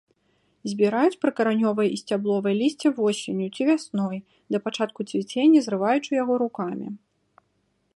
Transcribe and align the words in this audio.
Збіраюць 0.69 1.19
прыкаранёвае 1.25 1.85
і 1.97 1.99
сцябловае 2.01 2.55
лісце 2.61 2.87
восенню 3.01 3.47
ці 3.55 3.61
вясной, 3.71 4.17
да 4.55 4.63
пачатку 4.69 4.99
цвіцення, 5.13 5.59
зрываючы 5.69 6.11
яго 6.23 6.33
рукамі. 6.47 6.87